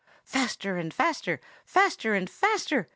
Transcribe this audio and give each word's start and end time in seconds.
Faster 0.23 0.77
and 0.77 0.91
faster! 0.91 1.39
faster 1.63 2.15
and 2.15 2.27
faster! 2.27 2.89